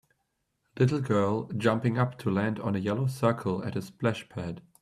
Little 0.79 0.99
girl 0.99 1.43
jumping 1.55 1.99
up 1.99 2.17
to 2.21 2.31
land 2.31 2.59
on 2.59 2.73
a 2.75 2.79
yellow 2.79 3.05
circle 3.05 3.63
at 3.63 3.75
a 3.75 3.83
splash 3.83 4.27
pad. 4.29 4.63